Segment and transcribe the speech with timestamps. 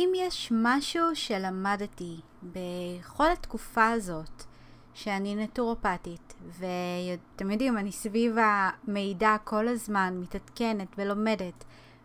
[0.00, 4.44] אם יש משהו שלמדתי בכל התקופה הזאת,
[4.94, 11.64] שאני נטורופטית, ואתם יודעים, אני סביב המידע כל הזמן, מתעדכנת ולומדת,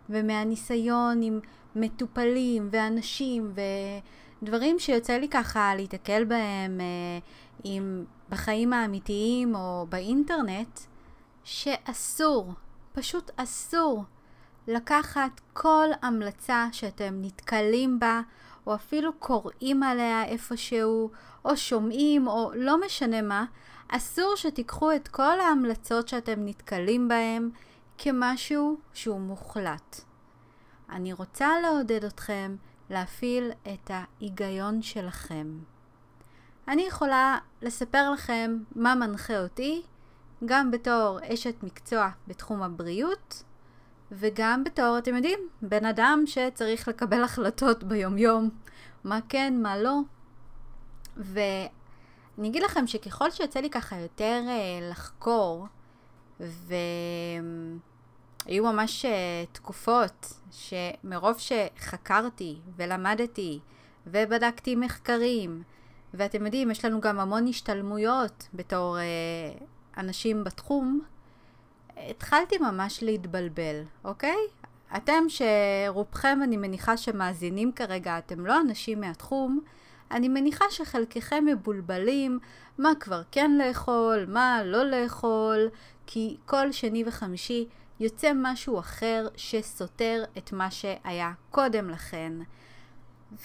[0.10, 1.40] ומהניסיון עם
[1.76, 3.54] מטופלים ואנשים
[4.42, 7.20] ודברים שיוצא לי ככה להתקל בהם אה,
[7.64, 10.80] עם, בחיים האמיתיים או באינטרנט,
[11.44, 12.54] שאסור,
[12.94, 14.04] פשוט אסור
[14.68, 18.22] לקחת כל המלצה שאתם נתקלים בה,
[18.68, 21.12] או אפילו קוראים עליה איפשהו,
[21.46, 23.46] או שומעים, או לא משנה מה,
[23.88, 27.50] אסור שתיקחו את כל ההמלצות שאתם נתקלים בהן
[27.98, 30.02] כמשהו שהוא מוחלט.
[30.90, 32.56] אני רוצה לעודד אתכם
[32.90, 35.60] להפעיל את ההיגיון שלכם.
[36.68, 39.82] אני יכולה לספר לכם מה מנחה אותי,
[40.46, 43.44] גם בתור אשת מקצוע בתחום הבריאות,
[44.18, 48.50] וגם בתור, אתם יודעים, בן אדם שצריך לקבל החלטות ביומיום,
[49.04, 50.00] מה כן, מה לא.
[51.18, 55.68] ואני אגיד לכם שככל שיוצא לי ככה יותר אה, לחקור,
[56.40, 56.54] והיו
[58.64, 63.60] ממש אה, תקופות שמרוב שחקרתי ולמדתי
[64.08, 65.64] ובדקתי מחקרים,
[66.14, 69.04] ואתם יודעים, יש לנו גם המון השתלמויות בתור אה,
[69.98, 71.02] אנשים בתחום,
[71.98, 74.38] התחלתי ממש להתבלבל, אוקיי?
[74.98, 79.60] אתם שרובכם, אני מניחה שמאזינים כרגע, אתם לא אנשים מהתחום,
[80.12, 82.40] אני מניחה שחלקכם מבולבלים
[82.78, 85.70] מה כבר כן לאכול, מה לא לאכול,
[86.08, 87.68] כי כל שני וחמישי
[88.00, 92.34] יוצא משהו אחר שסותר את מה שהיה קודם לכן.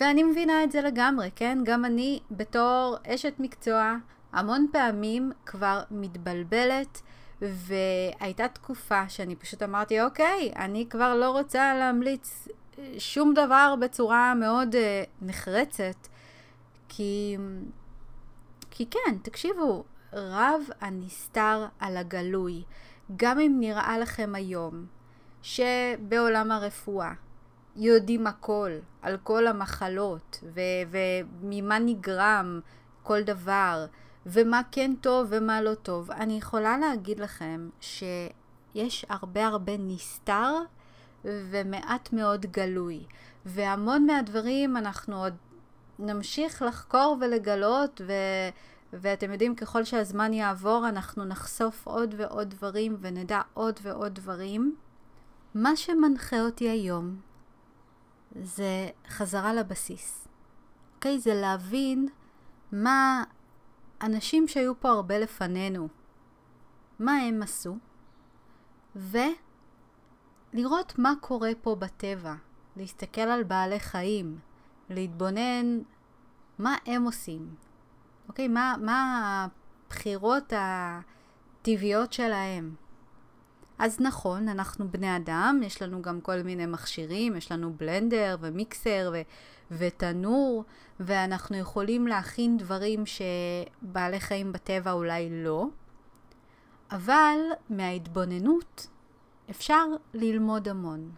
[0.00, 1.58] ואני מבינה את זה לגמרי, כן?
[1.64, 3.94] גם אני בתור אשת מקצוע
[4.32, 7.02] המון פעמים כבר מתבלבלת
[7.42, 12.48] והייתה תקופה שאני פשוט אמרתי, אוקיי, אני כבר לא רוצה להמליץ
[12.98, 14.78] שום דבר בצורה מאוד uh,
[15.22, 16.06] נחרצת,
[16.88, 17.36] כי,
[18.70, 22.62] כי כן, תקשיבו, רב הנסתר על הגלוי,
[23.16, 24.86] גם אם נראה לכם היום
[25.42, 27.12] שבעולם הרפואה
[27.76, 28.70] יודעים הכל,
[29.02, 30.60] על כל המחלות ו-
[31.42, 32.60] וממה נגרם
[33.02, 33.86] כל דבר,
[34.26, 36.10] ומה כן טוב ומה לא טוב.
[36.10, 40.54] אני יכולה להגיד לכם שיש הרבה הרבה נסתר
[41.24, 43.04] ומעט מאוד גלוי.
[43.46, 45.34] והמון מהדברים אנחנו עוד
[45.98, 48.12] נמשיך לחקור ולגלות, ו...
[48.92, 54.76] ואתם יודעים, ככל שהזמן יעבור, אנחנו נחשוף עוד ועוד דברים ונדע עוד ועוד דברים.
[55.54, 57.20] מה שמנחה אותי היום
[58.42, 60.28] זה חזרה לבסיס.
[60.96, 61.16] אוקיי?
[61.16, 61.20] Okay?
[61.20, 62.08] זה להבין
[62.72, 63.24] מה
[64.02, 65.88] אנשים שהיו פה הרבה לפנינו,
[66.98, 67.76] מה הם עשו,
[68.96, 72.34] ולראות מה קורה פה בטבע,
[72.76, 74.38] להסתכל על בעלי חיים,
[74.90, 75.78] להתבונן
[76.58, 77.54] מה הם עושים,
[78.28, 78.48] אוקיי?
[78.48, 79.46] מה, מה
[79.88, 82.74] הבחירות הטבעיות שלהם.
[83.80, 89.12] אז נכון, אנחנו בני אדם, יש לנו גם כל מיני מכשירים, יש לנו בלנדר ומיקסר
[89.14, 89.22] ו-
[89.70, 90.64] ותנור,
[91.00, 95.66] ואנחנו יכולים להכין דברים שבעלי חיים בטבע אולי לא,
[96.90, 97.38] אבל
[97.70, 98.86] מההתבוננות
[99.50, 101.10] אפשר ללמוד המון.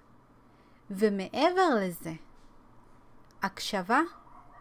[0.90, 2.12] ומעבר לזה,
[3.42, 4.00] הקשבה,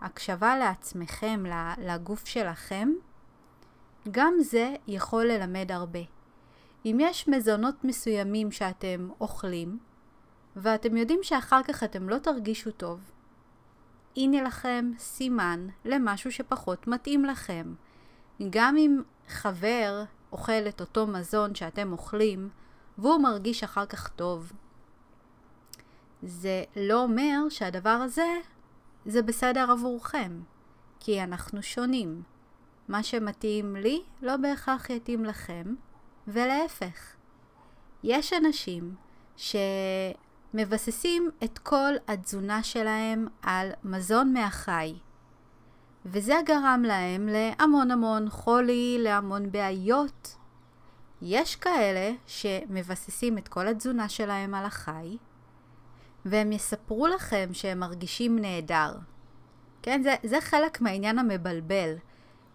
[0.02, 1.44] הקשבה לעצמכם,
[1.78, 2.90] לגוף שלכם,
[4.12, 6.21] גם זה יכול ללמד הרבה.
[6.86, 9.80] אם יש מזונות מסוימים שאתם אוכלים,
[10.56, 13.12] ואתם יודעים שאחר כך אתם לא תרגישו טוב,
[14.18, 17.74] הנה לכם סימן למשהו שפחות מתאים לכם.
[18.50, 22.50] גם אם חבר אוכל את אותו מזון שאתם אוכלים,
[22.98, 24.52] והוא מרגיש אחר כך טוב,
[26.24, 28.28] זה לא אומר שהדבר הזה
[29.06, 30.40] זה בסדר עבורכם,
[31.00, 32.24] כי אנחנו שונים.
[32.88, 35.76] מה שמתאים לי לא בהכרח יתאים לכם,
[36.28, 37.16] ולהפך.
[38.04, 38.96] יש אנשים
[40.54, 44.94] שמבססים את כל התזונה שלהם על מזון מהחי,
[46.06, 50.36] וזה גרם להם להמון המון חולי, להמון בעיות.
[51.22, 55.18] יש כאלה שמבססים את כל התזונה שלהם על החי,
[56.26, 58.94] והם יספרו לכם שהם מרגישים נהדר.
[59.82, 61.94] כן, זה, זה חלק מהעניין המבלבל,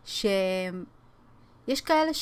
[0.04, 0.30] שיש
[1.84, 2.14] כאלה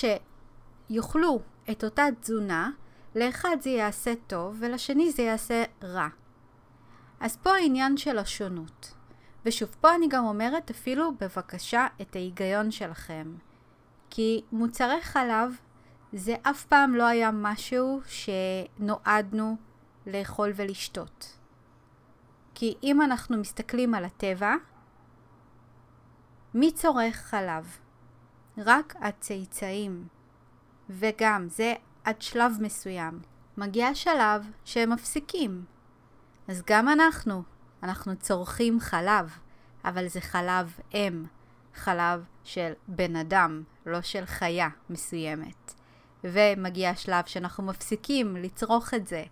[0.89, 1.41] שיאכלו
[1.71, 2.71] את אותה תזונה,
[3.15, 6.09] לאחד זה יעשה טוב ולשני זה יעשה רע.
[7.21, 8.95] אז פה העניין של השונות.
[9.45, 13.35] ושוב, פה אני גם אומרת אפילו בבקשה את ההיגיון שלכם.
[14.11, 15.57] כי מוצרי חלב
[16.13, 19.57] זה אף פעם לא היה משהו שנועדנו
[20.07, 21.39] לאכול ולשתות.
[22.55, 24.55] כי אם אנחנו מסתכלים על הטבע,
[26.55, 27.79] מי צורך חלב?
[28.59, 30.09] רק הצאצאים.
[30.91, 33.21] וגם, זה עד שלב מסוים.
[33.57, 35.65] מגיע שלב שהם מפסיקים.
[36.49, 37.43] אז גם אנחנו,
[37.83, 39.39] אנחנו צורכים חלב,
[39.85, 41.25] אבל זה חלב אם,
[41.75, 45.75] חלב של בן אדם, לא של חיה מסוימת.
[46.25, 49.25] ומגיע השלב שאנחנו מפסיקים לצרוך את זה,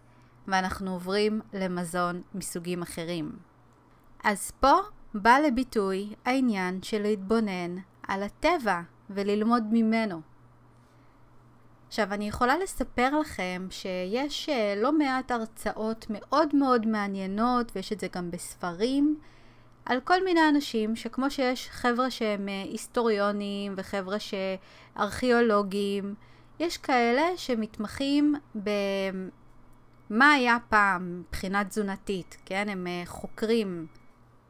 [0.48, 3.32] ואנחנו עוברים למזון מסוגים אחרים.
[4.24, 4.72] אז פה
[5.14, 7.76] בא לביטוי העניין של להתבונן
[8.08, 10.31] על הטבע וללמוד ממנו.
[11.92, 18.00] עכשיו, אני יכולה לספר לכם שיש אה, לא מעט הרצאות מאוד מאוד מעניינות, ויש את
[18.00, 19.16] זה גם בספרים,
[19.86, 26.14] על כל מיני אנשים שכמו שיש חבר'ה שהם אה, היסטוריונים וחבר'ה שארכיאולוגים,
[26.60, 32.68] יש כאלה שמתמחים במה היה פעם מבחינה תזונתית, כן?
[32.68, 33.86] הם אה, חוקרים.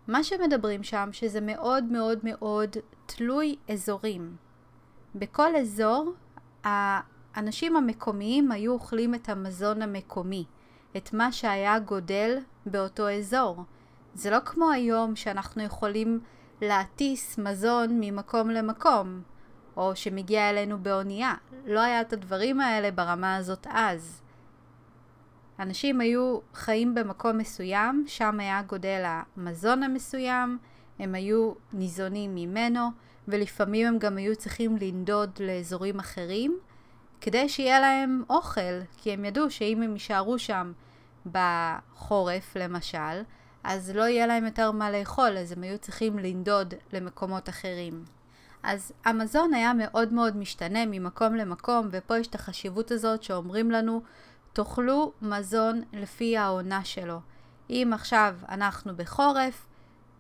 [0.09, 4.37] מה שמדברים שם שזה מאוד מאוד מאוד תלוי אזורים.
[5.15, 6.13] בכל אזור
[7.35, 10.45] האנשים המקומיים היו אוכלים את המזון המקומי,
[10.97, 13.65] את מה שהיה גודל באותו אזור.
[14.15, 16.21] זה לא כמו היום שאנחנו יכולים
[16.61, 19.23] להטיס מזון ממקום למקום,
[19.77, 21.35] או שמגיע אלינו באונייה.
[21.67, 24.23] לא היה את הדברים האלה ברמה הזאת אז.
[25.59, 30.59] אנשים היו חיים במקום מסוים, שם היה גודל המזון המסוים,
[30.99, 32.89] הם היו ניזונים ממנו,
[33.29, 36.59] ולפעמים הם גם היו צריכים לנדוד לאזורים אחרים,
[37.25, 40.73] כדי שיהיה להם אוכל, כי הם ידעו שאם הם יישארו שם
[41.27, 43.23] בחורף למשל,
[43.65, 48.05] אז לא יהיה להם יותר מה לאכול, אז הם היו צריכים לנדוד למקומות אחרים.
[48.63, 54.03] אז המזון היה מאוד מאוד משתנה ממקום למקום, ופה יש את החשיבות הזאת שאומרים לנו,
[54.53, 57.21] תאכלו מזון לפי העונה שלו.
[57.71, 59.67] אם עכשיו אנחנו בחורף,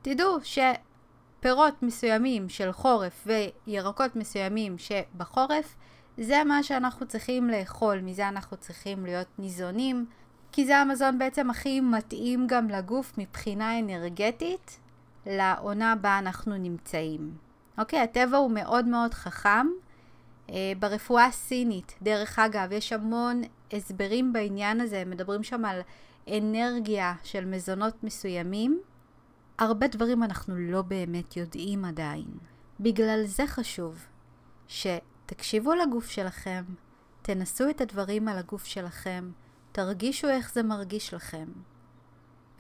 [0.03, 3.27] תדעו שפירות מסוימים של חורף
[3.67, 5.77] וירקות מסוימים שבחורף,
[6.19, 10.07] זה מה שאנחנו צריכים לאכול, מזה אנחנו צריכים להיות ניזונים,
[10.53, 14.79] כי זה המזון בעצם הכי מתאים גם לגוף מבחינה אנרגטית
[15.27, 17.35] לעונה בה אנחנו נמצאים.
[17.79, 19.67] אוקיי, הטבע הוא מאוד מאוד חכם.
[20.51, 23.43] אה, ברפואה הסינית, דרך אגב, יש המון
[23.73, 25.81] הסברים בעניין הזה, הם מדברים שם על
[26.39, 28.81] אנרגיה של מזונות מסוימים.
[29.59, 32.27] הרבה דברים אנחנו לא באמת יודעים עדיין.
[32.81, 34.07] בגלל זה חשוב
[35.27, 36.65] שתקשיבו לגוף שלכם,
[37.23, 39.31] תנסו את הדברים על הגוף שלכם,
[39.73, 41.47] תרגישו איך זה מרגיש לכם,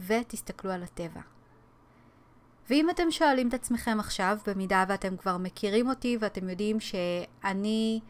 [0.01, 1.21] ותסתכלו על הטבע.
[2.71, 8.01] ואם אתם שואלים את עצמכם עכשיו, במידה ואתם כבר מכירים אותי ואתם יודעים שאני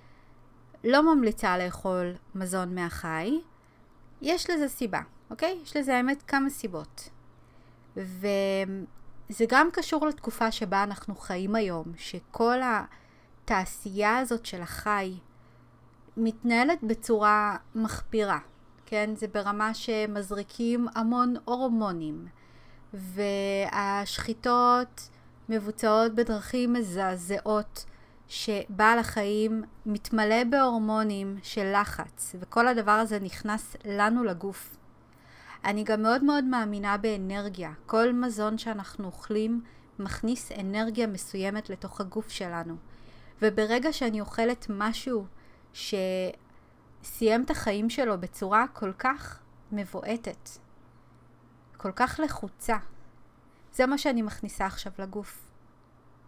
[0.84, 3.40] לא ממליצה לאכול מזון מהחי,
[4.22, 5.00] יש לזה סיבה,
[5.30, 5.58] אוקיי?
[5.62, 7.08] יש לזה האמת כמה סיבות.
[7.96, 12.60] וזה גם קשור לתקופה שבה אנחנו חיים היום, שכל
[13.44, 15.14] התעשייה הזאת של החי
[16.16, 18.38] מתנהלת בצורה מחפירה,
[18.86, 19.10] כן?
[19.16, 22.26] זה ברמה שמזריקים המון הורמונים.
[22.94, 25.08] והשחיטות
[25.48, 27.84] מבוצעות בדרכים מזעזעות
[28.28, 34.76] שבעל החיים מתמלא בהורמונים של לחץ וכל הדבר הזה נכנס לנו לגוף.
[35.64, 37.72] אני גם מאוד מאוד מאמינה באנרגיה.
[37.86, 39.62] כל מזון שאנחנו אוכלים
[39.98, 42.76] מכניס אנרגיה מסוימת לתוך הגוף שלנו.
[43.42, 45.26] וברגע שאני אוכלת משהו
[45.72, 49.40] שסיים את החיים שלו בצורה כל כך
[49.72, 50.48] מבועטת,
[51.76, 52.76] כל כך לחוצה.
[53.72, 55.50] זה מה שאני מכניסה עכשיו לגוף.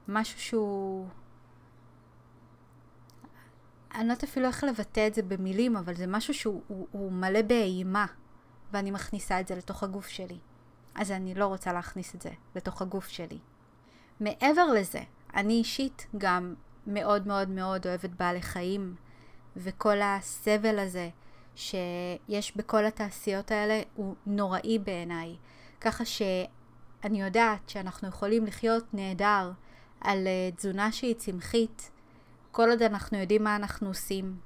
[0.09, 1.07] משהו שהוא...
[3.95, 7.13] אני לא יודעת אפילו איך לבטא את זה במילים, אבל זה משהו שהוא הוא, הוא
[7.13, 8.07] מלא באימה,
[8.73, 10.39] ואני מכניסה את זה לתוך הגוף שלי.
[10.95, 13.39] אז אני לא רוצה להכניס את זה לתוך הגוף שלי.
[14.21, 15.03] מעבר לזה,
[15.35, 16.55] אני אישית גם
[16.87, 18.95] מאוד מאוד מאוד אוהבת בעלי חיים,
[19.57, 21.09] וכל הסבל הזה
[21.55, 25.37] שיש בכל התעשיות האלה הוא נוראי בעיניי.
[25.81, 29.51] ככה שאני יודעת שאנחנו יכולים לחיות נהדר
[30.01, 31.91] על אה, תזונה שהיא צמחית,
[32.53, 34.37] כל עוד אנחנו יודעים מה אנחנו עושים.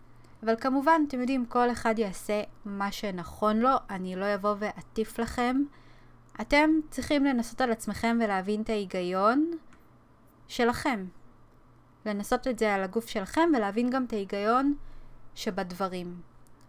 [0.43, 5.57] אבל כמובן, אתם יודעים, כל אחד יעשה מה שנכון לו, אני לא אבוא ואטיף לכם.
[6.41, 9.51] אתם צריכים לנסות על עצמכם ולהבין את ההיגיון
[10.49, 11.05] שלכם.
[12.09, 14.75] לנסות את זה על הגוף שלכם ולהבין גם את ההיגיון
[15.35, 16.21] שבדברים.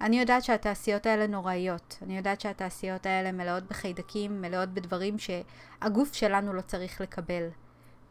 [0.02, 1.98] אני יודעת שהתעשיות האלה נוראיות.
[2.02, 7.50] אני יודעת שהתעשיות האלה מלאות בחיידקים, מלאות בדברים שהגוף שלנו לא צריך לקבל.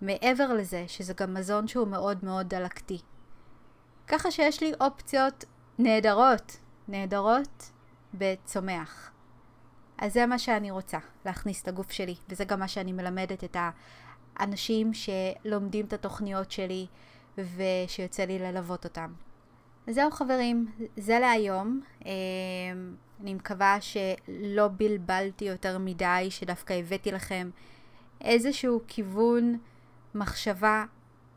[0.00, 2.98] מעבר לזה, שזה גם מזון שהוא מאוד מאוד דלקתי.
[4.06, 5.44] ככה שיש לי אופציות
[5.78, 6.56] נהדרות,
[6.88, 7.70] נהדרות
[8.14, 9.10] בצומח.
[9.98, 13.56] אז זה מה שאני רוצה, להכניס לגוף שלי, וזה גם מה שאני מלמדת את
[14.36, 16.86] האנשים שלומדים את התוכניות שלי
[17.38, 19.12] ושיוצא לי ללוות אותם.
[19.86, 20.66] זהו חברים,
[20.96, 21.80] זה להיום.
[22.04, 22.10] אמ,
[23.20, 27.50] אני מקווה שלא בלבלתי יותר מדי, שדווקא הבאתי לכם
[28.20, 29.58] איזשהו כיוון
[30.14, 30.84] מחשבה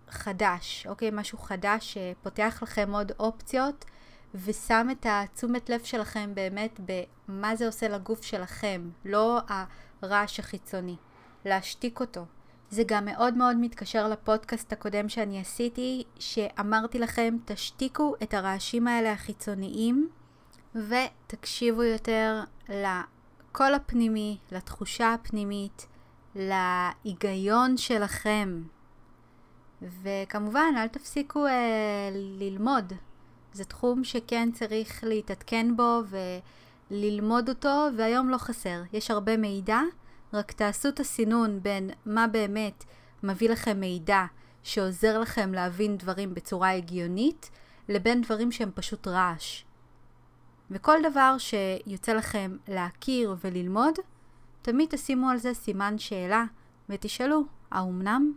[0.09, 1.09] חדש, אוקיי?
[1.13, 3.85] משהו חדש שפותח לכם עוד אופציות
[4.35, 6.79] ושם את התשומת לב שלכם באמת
[7.27, 9.39] במה זה עושה לגוף שלכם, לא
[10.01, 10.95] הרעש החיצוני.
[11.45, 12.25] להשתיק אותו.
[12.71, 19.11] זה גם מאוד מאוד מתקשר לפודקאסט הקודם שאני עשיתי, שאמרתי לכם, תשתיקו את הרעשים האלה
[19.11, 20.09] החיצוניים
[20.75, 25.87] ותקשיבו יותר לקול הפנימי, לתחושה הפנימית,
[26.35, 28.63] להיגיון שלכם.
[29.81, 32.93] וכמובן, אל תפסיקו אה, ללמוד.
[33.53, 36.01] זה תחום שכן צריך להתעדכן בו
[36.91, 38.81] וללמוד אותו, והיום לא חסר.
[38.93, 39.79] יש הרבה מידע,
[40.33, 42.83] רק תעשו את הסינון בין מה באמת
[43.23, 44.25] מביא לכם מידע
[44.63, 47.49] שעוזר לכם להבין דברים בצורה הגיונית,
[47.89, 49.63] לבין דברים שהם פשוט רעש.
[50.71, 53.95] וכל דבר שיוצא לכם להכיר וללמוד,
[54.61, 56.43] תמיד תשימו על זה סימן שאלה
[56.89, 58.33] ותשאלו, האומנם?